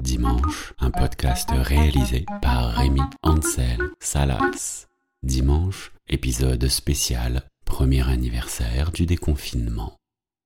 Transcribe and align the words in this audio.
Dimanche, 0.00 0.72
un 0.80 0.90
podcast 0.90 1.50
réalisé 1.52 2.26
par 2.42 2.70
Rémi 2.70 3.00
Ansel 3.22 3.78
Salas. 4.00 4.86
Dimanche, 5.22 5.92
épisode 6.08 6.66
spécial, 6.68 7.44
premier 7.64 8.08
anniversaire 8.08 8.90
du 8.90 9.06
déconfinement. 9.06 9.94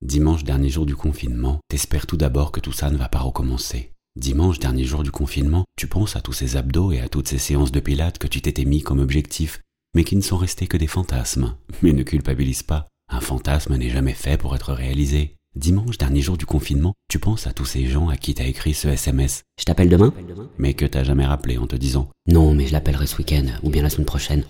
Dimanche, 0.02 0.44
dernier 0.44 0.68
jour 0.68 0.84
du 0.84 0.96
confinement, 0.96 1.60
t'espères 1.68 2.06
tout 2.06 2.16
d'abord 2.16 2.52
que 2.52 2.60
tout 2.60 2.72
ça 2.72 2.90
ne 2.90 2.96
va 2.96 3.08
pas 3.08 3.20
recommencer. 3.20 3.92
Dimanche, 4.16 4.58
dernier 4.58 4.84
jour 4.84 5.02
du 5.02 5.10
confinement, 5.10 5.64
tu 5.76 5.86
penses 5.86 6.16
à 6.16 6.20
tous 6.20 6.32
ces 6.32 6.56
abdos 6.56 6.92
et 6.92 7.00
à 7.00 7.08
toutes 7.08 7.28
ces 7.28 7.38
séances 7.38 7.72
de 7.72 7.80
pilates 7.80 8.18
que 8.18 8.26
tu 8.26 8.42
t'étais 8.42 8.66
mis 8.66 8.82
comme 8.82 9.00
objectif, 9.00 9.62
mais 9.94 10.04
qui 10.04 10.16
ne 10.16 10.20
sont 10.20 10.36
restés 10.36 10.66
que 10.66 10.76
des 10.76 10.86
fantasmes. 10.86 11.56
Mais 11.80 11.92
ne 11.92 12.02
culpabilise 12.02 12.62
pas, 12.62 12.88
un 13.08 13.20
fantasme 13.20 13.76
n'est 13.76 13.90
jamais 13.90 14.14
fait 14.14 14.36
pour 14.36 14.54
être 14.54 14.72
réalisé. 14.72 15.36
Dimanche, 15.54 15.98
dernier 15.98 16.22
jour 16.22 16.38
du 16.38 16.46
confinement, 16.46 16.94
tu 17.10 17.18
penses 17.18 17.46
à 17.46 17.52
tous 17.52 17.66
ces 17.66 17.84
gens 17.86 18.08
à 18.08 18.16
qui 18.16 18.32
t'as 18.32 18.46
écrit 18.46 18.72
ce 18.72 18.88
SMS, 18.88 19.42
Je 19.60 19.64
t'appelle 19.64 19.90
demain 19.90 20.10
mais 20.56 20.72
que 20.72 20.86
t'as 20.86 21.04
jamais 21.04 21.26
rappelé 21.26 21.58
en 21.58 21.66
te 21.66 21.76
disant 21.76 22.08
Non, 22.26 22.54
mais 22.54 22.66
je 22.66 22.72
l'appellerai 22.72 23.06
ce 23.06 23.18
week-end, 23.18 23.44
ou 23.62 23.68
bien 23.68 23.82
la 23.82 23.90
semaine 23.90 24.06
prochaine. 24.06 24.44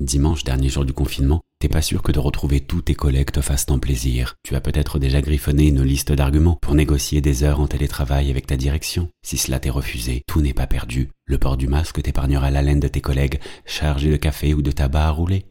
Dimanche, 0.00 0.44
dernier 0.44 0.70
jour 0.70 0.86
du 0.86 0.94
confinement, 0.94 1.42
t'es 1.58 1.68
pas 1.68 1.82
sûr 1.82 2.02
que 2.02 2.12
de 2.12 2.18
retrouver 2.18 2.60
tous 2.60 2.80
tes 2.80 2.94
collègues 2.94 3.30
te 3.30 3.42
fasse 3.42 3.66
tant 3.66 3.78
plaisir. 3.78 4.36
Tu 4.42 4.54
as 4.54 4.62
peut-être 4.62 4.98
déjà 4.98 5.20
griffonné 5.20 5.66
une 5.66 5.82
liste 5.82 6.12
d'arguments 6.12 6.56
pour 6.62 6.74
négocier 6.74 7.20
des 7.20 7.42
heures 7.42 7.60
en 7.60 7.66
télétravail 7.66 8.30
avec 8.30 8.46
ta 8.46 8.56
direction. 8.56 9.10
Si 9.22 9.36
cela 9.36 9.60
t'est 9.60 9.68
refusé, 9.68 10.22
tout 10.26 10.40
n'est 10.40 10.54
pas 10.54 10.66
perdu. 10.66 11.10
Le 11.26 11.36
port 11.36 11.58
du 11.58 11.68
masque 11.68 12.00
t'épargnera 12.00 12.50
l'haleine 12.50 12.80
de 12.80 12.88
tes 12.88 13.02
collègues 13.02 13.38
chargés 13.66 14.10
de 14.10 14.16
café 14.16 14.54
ou 14.54 14.62
de 14.62 14.70
tabac 14.70 15.08
à 15.08 15.10
rouler. 15.10 15.44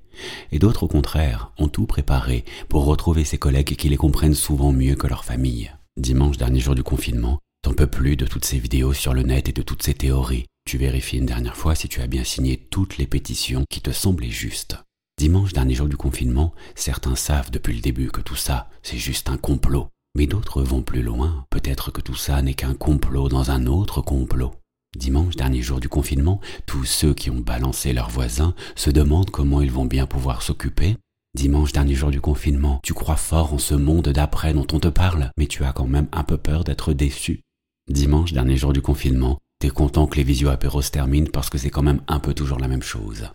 Et 0.51 0.59
d'autres, 0.59 0.83
au 0.83 0.87
contraire, 0.87 1.51
ont 1.57 1.67
tout 1.67 1.85
préparé 1.85 2.45
pour 2.69 2.85
retrouver 2.85 3.23
ces 3.23 3.37
collègues 3.37 3.75
qui 3.75 3.89
les 3.89 3.97
comprennent 3.97 4.33
souvent 4.33 4.71
mieux 4.71 4.95
que 4.95 5.07
leur 5.07 5.25
famille. 5.25 5.71
Dimanche, 5.97 6.37
dernier 6.37 6.59
jour 6.59 6.75
du 6.75 6.83
confinement, 6.83 7.39
t'en 7.63 7.73
peux 7.73 7.87
plus 7.87 8.15
de 8.15 8.25
toutes 8.25 8.45
ces 8.45 8.59
vidéos 8.59 8.93
sur 8.93 9.13
le 9.13 9.23
net 9.23 9.49
et 9.49 9.53
de 9.53 9.61
toutes 9.61 9.83
ces 9.83 9.93
théories. 9.93 10.45
Tu 10.65 10.77
vérifies 10.77 11.17
une 11.17 11.25
dernière 11.25 11.57
fois 11.57 11.75
si 11.75 11.87
tu 11.87 12.01
as 12.01 12.07
bien 12.07 12.23
signé 12.23 12.57
toutes 12.57 12.97
les 12.97 13.07
pétitions 13.07 13.63
qui 13.69 13.81
te 13.81 13.91
semblaient 13.91 14.29
justes. 14.29 14.77
Dimanche, 15.17 15.53
dernier 15.53 15.73
jour 15.73 15.87
du 15.87 15.97
confinement, 15.97 16.53
certains 16.75 17.15
savent 17.15 17.49
depuis 17.49 17.73
le 17.73 17.81
début 17.81 18.11
que 18.11 18.21
tout 18.21 18.35
ça, 18.35 18.69
c'est 18.83 18.97
juste 18.97 19.29
un 19.29 19.37
complot. 19.37 19.87
Mais 20.15 20.27
d'autres 20.27 20.61
vont 20.61 20.81
plus 20.81 21.01
loin, 21.01 21.45
peut-être 21.49 21.91
que 21.91 22.01
tout 22.01 22.15
ça 22.15 22.41
n'est 22.41 22.53
qu'un 22.53 22.73
complot 22.73 23.29
dans 23.29 23.49
un 23.49 23.65
autre 23.65 24.01
complot. 24.01 24.53
Dimanche, 24.95 25.35
dernier 25.35 25.61
jour 25.61 25.79
du 25.79 25.89
confinement, 25.89 26.39
tous 26.65 26.85
ceux 26.85 27.13
qui 27.13 27.29
ont 27.29 27.39
balancé 27.39 27.93
leurs 27.93 28.09
voisins 28.09 28.55
se 28.75 28.89
demandent 28.89 29.29
comment 29.29 29.61
ils 29.61 29.71
vont 29.71 29.85
bien 29.85 30.07
pouvoir 30.07 30.41
s'occuper. 30.41 30.97
Dimanche, 31.35 31.71
dernier 31.71 31.93
jour 31.93 32.09
du 32.09 32.21
confinement, 32.21 32.79
tu 32.83 32.93
crois 32.93 33.15
fort 33.15 33.53
en 33.53 33.57
ce 33.57 33.75
monde 33.75 34.07
d'après 34.09 34.53
dont 34.53 34.65
on 34.71 34.79
te 34.79 34.87
parle, 34.87 35.31
mais 35.37 35.45
tu 35.45 35.63
as 35.63 35.73
quand 35.73 35.85
même 35.85 36.07
un 36.11 36.23
peu 36.23 36.37
peur 36.37 36.63
d'être 36.63 36.93
déçu. 36.93 37.41
Dimanche, 37.89 38.33
dernier 38.33 38.57
jour 38.57 38.73
du 38.73 38.81
confinement, 38.81 39.37
t'es 39.59 39.69
content 39.69 40.07
que 40.07 40.15
les 40.15 40.23
visio 40.23 40.49
apéros 40.49 40.81
se 40.81 40.89
terminent 40.89 41.29
parce 41.31 41.49
que 41.49 41.57
c'est 41.57 41.69
quand 41.69 41.83
même 41.83 42.01
un 42.07 42.19
peu 42.19 42.33
toujours 42.33 42.59
la 42.59 42.67
même 42.67 42.81
chose. 42.81 43.29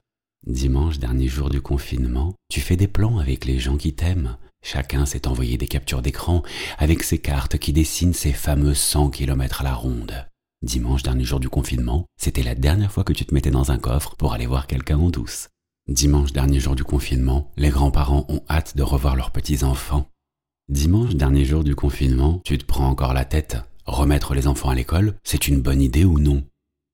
Dimanche, 0.47 0.99
dernier 0.99 1.29
jour 1.29 1.49
du 1.49 1.61
confinement, 1.61 2.35
tu 2.49 2.61
fais 2.61 2.77
des 2.77 2.89
plans 2.89 3.19
avec 3.19 3.45
les 3.45 3.61
gens 3.61 3.77
qui 3.77 3.95
t'aiment. 3.95 4.37
Chacun 4.65 5.07
s'est 5.07 5.29
envoyé 5.29 5.59
des 5.59 5.69
captures 5.69 6.03
d'écran 6.03 6.43
avec 6.79 7.03
ses 7.05 7.19
cartes 7.19 7.59
qui 7.59 7.73
dessinent 7.73 8.15
ces 8.15 8.33
fameux 8.33 8.75
100 8.75 9.11
km 9.11 9.61
à 9.61 9.65
la 9.65 9.75
ronde. 9.75 10.27
Dimanche, 10.63 11.03
dernier 11.03 11.25
jour 11.25 11.41
du 11.41 11.49
confinement, 11.49 12.07
c'était 12.17 12.45
la 12.45 12.55
dernière 12.55 12.93
fois 12.93 13.03
que 13.03 13.13
tu 13.13 13.25
te 13.25 13.35
mettais 13.35 13.51
dans 13.51 13.73
un 13.73 13.79
coffre 13.79 14.15
pour 14.15 14.33
aller 14.33 14.47
voir 14.47 14.69
quelqu'un 14.69 14.97
en 14.97 15.11
douce. 15.11 15.49
Dimanche, 15.89 16.33
dernier 16.33 16.61
jour 16.61 16.77
du 16.77 16.85
confinement, 16.85 17.51
les 17.57 17.71
grands-parents 17.71 18.27
ont 18.29 18.43
hâte 18.49 18.77
de 18.77 18.85
revoir 18.85 19.17
leurs 19.17 19.33
petits-enfants. 19.33 20.09
Dimanche, 20.69 21.17
dernier 21.17 21.45
jour 21.45 21.65
du 21.65 21.75
confinement, 21.75 22.41
tu 22.45 22.59
te 22.59 22.65
prends 22.65 22.87
encore 22.87 23.13
la 23.13 23.25
tête. 23.25 23.57
Remettre 23.87 24.35
les 24.35 24.47
enfants 24.47 24.69
à 24.71 24.77
l'école, 24.77 25.15
c'est 25.25 25.49
une 25.49 25.61
bonne 25.61 25.83
idée 25.83 26.05
ou 26.05 26.21
non? 26.21 26.45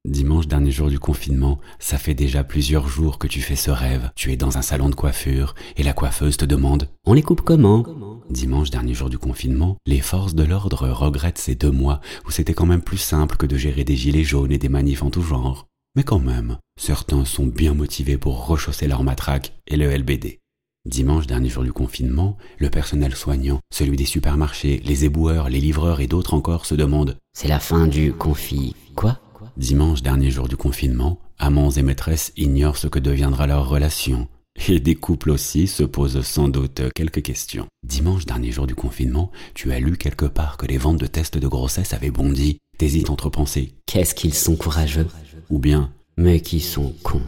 Dimanche, 0.06 0.48
dernier 0.48 0.70
jour 0.70 0.88
du 0.88 0.98
confinement, 0.98 1.60
ça 1.78 1.98
fait 1.98 2.14
déjà 2.14 2.44
plusieurs 2.44 2.88
jours 2.88 3.18
que 3.18 3.26
tu 3.26 3.42
fais 3.42 3.56
ce 3.56 3.70
rêve. 3.70 4.10
Tu 4.16 4.32
es 4.32 4.38
dans 4.38 4.56
un 4.56 4.62
salon 4.62 4.88
de 4.88 4.94
coiffure 4.94 5.54
et 5.76 5.82
la 5.82 5.92
coiffeuse 5.92 6.38
te 6.38 6.46
demande 6.46 6.88
On 7.04 7.12
les 7.12 7.22
coupe 7.22 7.42
comment? 7.42 7.84
Dimanche, 8.30 8.70
dernier 8.70 8.92
jour 8.92 9.08
du 9.08 9.16
confinement, 9.16 9.78
les 9.86 10.00
forces 10.00 10.34
de 10.34 10.44
l'ordre 10.44 10.88
regrettent 10.90 11.38
ces 11.38 11.54
deux 11.54 11.70
mois 11.70 12.00
où 12.26 12.30
c'était 12.30 12.52
quand 12.52 12.66
même 12.66 12.82
plus 12.82 12.98
simple 12.98 13.36
que 13.36 13.46
de 13.46 13.56
gérer 13.56 13.84
des 13.84 13.96
gilets 13.96 14.24
jaunes 14.24 14.52
et 14.52 14.58
des 14.58 14.68
manifs 14.68 15.02
en 15.02 15.10
tout 15.10 15.22
genre. 15.22 15.66
Mais 15.96 16.02
quand 16.02 16.18
même, 16.18 16.58
certains 16.78 17.24
sont 17.24 17.46
bien 17.46 17.72
motivés 17.72 18.18
pour 18.18 18.46
rechausser 18.46 18.86
leur 18.86 19.02
matraque 19.02 19.54
et 19.66 19.76
le 19.76 19.90
LBD. 19.90 20.40
Dimanche, 20.84 21.26
dernier 21.26 21.48
jour 21.48 21.64
du 21.64 21.72
confinement, 21.72 22.36
le 22.58 22.68
personnel 22.68 23.14
soignant, 23.14 23.60
celui 23.72 23.96
des 23.96 24.04
supermarchés, 24.04 24.82
les 24.84 25.04
éboueurs, 25.06 25.48
les 25.48 25.60
livreurs 25.60 26.00
et 26.00 26.06
d'autres 26.06 26.34
encore 26.34 26.66
se 26.66 26.74
demandent 26.74 27.16
C'est 27.32 27.48
la 27.48 27.60
fin 27.60 27.86
du 27.86 28.12
confi. 28.12 28.74
Quoi? 28.94 29.20
Dimanche, 29.56 30.02
dernier 30.02 30.30
jour 30.30 30.48
du 30.48 30.56
confinement, 30.56 31.18
amants 31.38 31.70
et 31.70 31.82
maîtresses 31.82 32.32
ignorent 32.36 32.76
ce 32.76 32.88
que 32.88 32.98
deviendra 32.98 33.46
leur 33.46 33.68
relation. 33.68 34.28
Et 34.66 34.80
des 34.80 34.96
couples 34.96 35.30
aussi 35.30 35.66
se 35.66 35.82
posent 35.84 36.20
sans 36.22 36.48
doute 36.48 36.82
quelques 36.94 37.22
questions. 37.22 37.66
Dimanche, 37.86 38.26
dernier 38.26 38.50
jour 38.50 38.66
du 38.66 38.74
confinement, 38.74 39.30
tu 39.54 39.72
as 39.72 39.80
lu 39.80 39.96
quelque 39.96 40.26
part 40.26 40.56
que 40.56 40.66
les 40.66 40.78
ventes 40.78 40.98
de 40.98 41.06
tests 41.06 41.38
de 41.38 41.48
grossesse 41.48 41.94
avaient 41.94 42.10
bondi. 42.10 42.58
T'hésites 42.76 43.10
entre 43.10 43.30
penser, 43.30 43.74
Qu'est-ce 43.86 44.14
qu'ils 44.14 44.34
sont 44.34 44.56
courageux 44.56 45.06
ou 45.50 45.58
bien, 45.58 45.92
Mais 46.16 46.40
qui 46.40 46.60
sont 46.60 46.94
cons. 47.02 47.22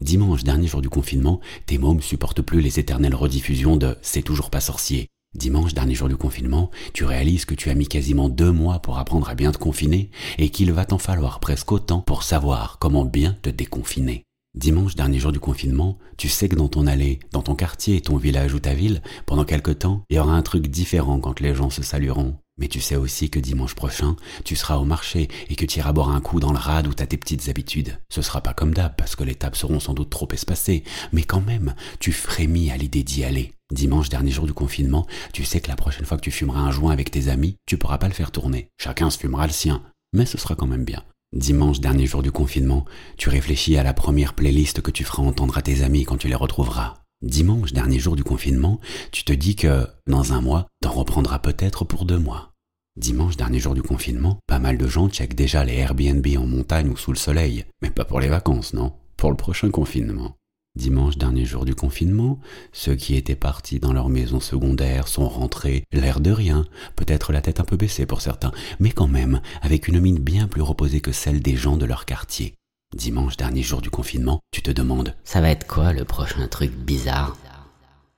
dimanche, 0.00 0.44
dernier 0.44 0.66
jour 0.66 0.82
du 0.82 0.90
confinement, 0.90 1.40
tes 1.64 1.78
mômes 1.78 2.02
supportent 2.02 2.42
plus 2.42 2.60
les 2.60 2.78
éternelles 2.78 3.14
rediffusions 3.14 3.76
de 3.76 3.96
C'est 4.02 4.22
toujours 4.22 4.50
pas 4.50 4.60
sorcier. 4.60 5.08
Dimanche, 5.34 5.74
dernier 5.74 5.94
jour 5.94 6.08
du 6.08 6.16
confinement, 6.16 6.70
tu 6.92 7.04
réalises 7.04 7.44
que 7.44 7.54
tu 7.54 7.70
as 7.70 7.74
mis 7.74 7.88
quasiment 7.88 8.28
deux 8.28 8.52
mois 8.52 8.80
pour 8.80 8.98
apprendre 8.98 9.28
à 9.28 9.34
bien 9.34 9.52
te 9.52 9.58
confiner 9.58 10.10
et 10.38 10.50
qu'il 10.50 10.72
va 10.72 10.84
t'en 10.84 10.98
falloir 10.98 11.40
presque 11.40 11.72
autant 11.72 12.00
pour 12.00 12.22
savoir 12.22 12.78
comment 12.78 13.04
bien 13.04 13.36
te 13.42 13.50
déconfiner. 13.50 14.25
Dimanche, 14.56 14.94
dernier 14.94 15.18
jour 15.18 15.32
du 15.32 15.38
confinement, 15.38 15.98
tu 16.16 16.30
sais 16.30 16.48
que 16.48 16.56
dans 16.56 16.68
ton 16.68 16.86
allée, 16.86 17.20
dans 17.30 17.42
ton 17.42 17.54
quartier, 17.54 18.00
ton 18.00 18.16
village 18.16 18.54
ou 18.54 18.58
ta 18.58 18.72
ville, 18.72 19.02
pendant 19.26 19.44
quelque 19.44 19.70
temps, 19.70 20.02
il 20.08 20.16
y 20.16 20.18
aura 20.18 20.32
un 20.32 20.40
truc 20.40 20.68
différent 20.68 21.20
quand 21.20 21.40
les 21.40 21.54
gens 21.54 21.68
se 21.68 21.82
salueront. 21.82 22.36
Mais 22.56 22.68
tu 22.68 22.80
sais 22.80 22.96
aussi 22.96 23.28
que 23.28 23.38
dimanche 23.38 23.74
prochain, 23.74 24.16
tu 24.44 24.56
seras 24.56 24.78
au 24.78 24.86
marché 24.86 25.28
et 25.50 25.56
que 25.56 25.66
tu 25.66 25.78
iras 25.78 25.92
boire 25.92 26.08
un 26.08 26.22
coup 26.22 26.40
dans 26.40 26.52
le 26.52 26.58
rad 26.58 26.86
où 26.86 26.94
t'as 26.94 27.04
tes 27.04 27.18
petites 27.18 27.50
habitudes. 27.50 27.98
Ce 28.08 28.22
sera 28.22 28.40
pas 28.40 28.54
comme 28.54 28.72
d'hab 28.72 28.96
parce 28.96 29.14
que 29.14 29.24
les 29.24 29.34
tables 29.34 29.56
seront 29.56 29.78
sans 29.78 29.92
doute 29.92 30.08
trop 30.08 30.28
espacées, 30.32 30.84
mais 31.12 31.24
quand 31.24 31.42
même, 31.42 31.74
tu 32.00 32.12
frémis 32.12 32.70
à 32.70 32.78
l'idée 32.78 33.02
d'y 33.02 33.24
aller. 33.24 33.52
Dimanche, 33.74 34.08
dernier 34.08 34.30
jour 34.30 34.46
du 34.46 34.54
confinement, 34.54 35.06
tu 35.34 35.44
sais 35.44 35.60
que 35.60 35.68
la 35.68 35.76
prochaine 35.76 36.06
fois 36.06 36.16
que 36.16 36.22
tu 36.22 36.30
fumeras 36.30 36.60
un 36.60 36.70
joint 36.70 36.92
avec 36.92 37.10
tes 37.10 37.28
amis, 37.28 37.56
tu 37.66 37.76
pourras 37.76 37.98
pas 37.98 38.08
le 38.08 38.14
faire 38.14 38.30
tourner. 38.30 38.68
Chacun 38.78 39.10
se 39.10 39.18
fumera 39.18 39.46
le 39.46 39.52
sien, 39.52 39.82
mais 40.14 40.24
ce 40.24 40.38
sera 40.38 40.54
quand 40.54 40.66
même 40.66 40.84
bien. 40.84 41.04
Dimanche, 41.32 41.80
dernier 41.80 42.06
jour 42.06 42.22
du 42.22 42.30
confinement, 42.30 42.84
tu 43.16 43.28
réfléchis 43.28 43.76
à 43.76 43.82
la 43.82 43.92
première 43.92 44.34
playlist 44.34 44.80
que 44.80 44.90
tu 44.90 45.04
feras 45.04 45.22
entendre 45.22 45.58
à 45.58 45.62
tes 45.62 45.82
amis 45.82 46.04
quand 46.04 46.16
tu 46.16 46.28
les 46.28 46.34
retrouveras. 46.34 46.94
Dimanche, 47.20 47.72
dernier 47.72 47.98
jour 47.98 48.14
du 48.14 48.22
confinement, 48.22 48.80
tu 49.10 49.24
te 49.24 49.32
dis 49.32 49.56
que, 49.56 49.86
dans 50.06 50.32
un 50.32 50.40
mois, 50.40 50.66
t'en 50.80 50.92
reprendras 50.92 51.40
peut-être 51.40 51.84
pour 51.84 52.04
deux 52.04 52.18
mois. 52.18 52.52
Dimanche, 52.96 53.36
dernier 53.36 53.58
jour 53.58 53.74
du 53.74 53.82
confinement, 53.82 54.38
pas 54.46 54.58
mal 54.58 54.78
de 54.78 54.86
gens 54.86 55.08
checkent 55.08 55.34
déjà 55.34 55.64
les 55.64 55.74
Airbnb 55.74 56.26
en 56.38 56.46
montagne 56.46 56.88
ou 56.88 56.96
sous 56.96 57.12
le 57.12 57.18
soleil, 57.18 57.64
mais 57.82 57.90
pas 57.90 58.04
pour 58.04 58.20
les 58.20 58.28
vacances, 58.28 58.72
non, 58.72 58.92
pour 59.16 59.30
le 59.30 59.36
prochain 59.36 59.70
confinement. 59.70 60.36
Dimanche, 60.76 61.16
dernier 61.16 61.46
jour 61.46 61.64
du 61.64 61.74
confinement, 61.74 62.38
ceux 62.72 62.94
qui 62.94 63.16
étaient 63.16 63.34
partis 63.34 63.80
dans 63.80 63.94
leur 63.94 64.10
maison 64.10 64.40
secondaire 64.40 65.08
sont 65.08 65.26
rentrés, 65.26 65.84
l'air 65.90 66.20
de 66.20 66.30
rien, 66.30 66.66
peut-être 66.96 67.32
la 67.32 67.40
tête 67.40 67.60
un 67.60 67.64
peu 67.64 67.78
baissée 67.78 68.04
pour 68.04 68.20
certains, 68.20 68.52
mais 68.78 68.90
quand 68.90 69.08
même 69.08 69.40
avec 69.62 69.88
une 69.88 70.00
mine 70.00 70.18
bien 70.18 70.48
plus 70.48 70.60
reposée 70.60 71.00
que 71.00 71.12
celle 71.12 71.40
des 71.40 71.56
gens 71.56 71.78
de 71.78 71.86
leur 71.86 72.04
quartier. 72.04 72.54
Dimanche, 72.94 73.38
dernier 73.38 73.62
jour 73.62 73.80
du 73.80 73.88
confinement, 73.88 74.40
tu 74.52 74.60
te 74.60 74.70
demandes 74.70 75.14
Ça 75.24 75.40
va 75.40 75.50
être 75.50 75.66
quoi 75.66 75.94
le 75.94 76.04
prochain 76.04 76.46
truc 76.46 76.72
bizarre? 76.72 77.36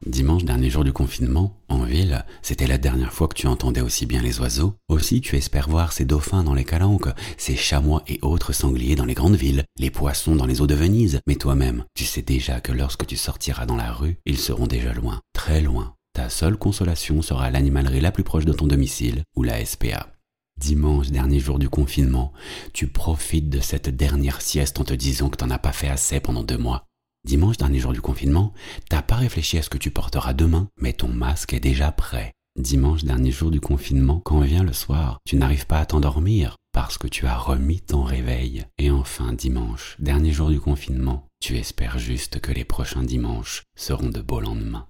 Dimanche, 0.07 0.45
dernier 0.45 0.71
jour 0.71 0.85
du 0.85 0.93
confinement, 0.93 1.61
en 1.69 1.83
ville, 1.83 2.25
c'était 2.41 2.69
la 2.69 2.79
dernière 2.79 3.13
fois 3.13 3.27
que 3.27 3.35
tu 3.35 3.49
entendais 3.49 3.81
aussi 3.81 4.07
bien 4.07 4.23
les 4.23 4.41
oiseaux. 4.41 4.75
Aussi, 4.89 5.21
tu 5.21 5.37
espères 5.37 5.69
voir 5.69 5.93
ces 5.93 6.05
dauphins 6.05 6.45
dans 6.45 6.55
les 6.55 6.65
calanques, 6.65 7.09
ces 7.37 7.57
chamois 7.57 8.05
et 8.07 8.19
autres 8.23 8.53
sangliers 8.53 8.95
dans 8.95 9.05
les 9.05 9.15
grandes 9.15 9.35
villes, 9.35 9.65
les 9.77 9.91
poissons 9.91 10.37
dans 10.37 10.47
les 10.47 10.61
eaux 10.61 10.67
de 10.69 10.75
Venise. 10.75 11.21
Mais 11.27 11.35
toi-même, 11.35 11.85
tu 11.95 12.05
sais 12.05 12.23
déjà 12.23 12.61
que 12.61 12.73
lorsque 12.73 13.07
tu 13.07 13.17
sortiras 13.17 13.67
dans 13.67 13.77
la 13.77 13.93
rue, 13.93 14.17
ils 14.25 14.39
seront 14.39 14.69
déjà 14.69 14.95
loin, 14.95 15.21
très 15.35 15.61
loin. 15.61 15.95
Ta 16.15 16.31
seule 16.31 16.57
consolation 16.57 17.21
sera 17.21 17.51
l'animalerie 17.51 18.01
la 18.01 18.13
plus 18.13 18.25
proche 18.25 18.45
de 18.45 18.53
ton 18.53 18.67
domicile 18.67 19.25
ou 19.37 19.43
la 19.43 19.65
SPA. 19.65 20.09
Dimanche, 20.59 21.11
dernier 21.11 21.39
jour 21.39 21.59
du 21.59 21.69
confinement, 21.69 22.33
tu 22.73 22.89
profites 22.89 23.51
de 23.51 23.61
cette 23.61 23.89
dernière 23.89 24.41
sieste 24.41 24.81
en 24.81 24.85
te 24.85 24.95
disant 24.95 25.29
que 25.29 25.37
t'en 25.37 25.51
as 25.51 25.59
pas 25.59 25.73
fait 25.73 25.89
assez 25.89 26.19
pendant 26.19 26.43
deux 26.43 26.59
mois. 26.59 26.88
Dimanche, 27.25 27.57
dernier 27.57 27.81
jour 27.81 27.93
du 27.93 28.01
confinement, 28.01 28.53
t'as 28.89 29.03
pas 29.03 29.17
réfléchi 29.17 29.59
à 29.59 29.63
ce 29.63 29.71
que 29.71 29.79
tu 29.79 29.91
porteras 29.91 30.33
demain, 30.33 30.69
mais 30.81 30.93
ton 30.93 31.09
masque 31.09 31.53
est 31.53 31.61
déjà 31.61 31.91
prêt. 31.91 32.33
Dimanche, 32.57 33.05
dernier 33.05 33.31
jour 33.31 33.51
du 33.51 33.61
confinement, 33.61 34.21
quand 34.21 34.41
vient 34.41 34.63
le 34.63 34.73
soir, 34.73 35.19
tu 35.25 35.37
n'arrives 35.37 35.67
pas 35.67 35.79
à 35.79 35.87
t'endormir 35.87 36.57
parce 36.73 36.97
que 36.97 37.09
tu 37.09 37.27
as 37.27 37.37
remis 37.37 37.81
ton 37.81 38.03
réveil. 38.03 38.65
Et 38.79 38.91
enfin, 38.91 39.33
dimanche, 39.33 39.97
dernier 39.99 40.33
jour 40.33 40.49
du 40.49 40.61
confinement, 40.61 41.27
tu 41.41 41.57
espères 41.57 41.99
juste 41.99 42.41
que 42.41 42.53
les 42.53 42.65
prochains 42.65 43.03
dimanches 43.03 43.65
seront 43.77 44.11
de 44.11 44.21
beaux 44.21 44.41
lendemains. 44.41 44.87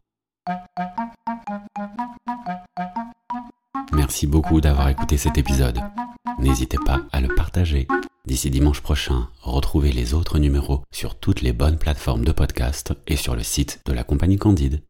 Merci 3.93 4.27
beaucoup 4.27 4.61
d'avoir 4.61 4.89
écouté 4.89 5.17
cet 5.17 5.39
épisode. 5.39 5.81
N'hésitez 6.39 6.79
pas 6.85 7.03
à 7.13 7.21
le 7.21 7.29
partager. 7.29 7.89
D'ici 8.27 8.51
dimanche 8.51 8.81
prochain, 8.81 9.29
retrouvez 9.41 9.93
les 9.93 10.15
autres 10.15 10.39
numéros 10.39 10.83
sur 10.91 11.19
toutes 11.19 11.41
les 11.41 11.53
bonnes 11.53 11.79
plateformes 11.79 12.25
de 12.25 12.33
podcast 12.33 12.93
et 13.07 13.17
sur 13.17 13.35
le 13.35 13.43
site 13.43 13.81
de 13.87 13.93
la 13.93 14.05
compagnie 14.05 14.37
Candide. 14.37 14.83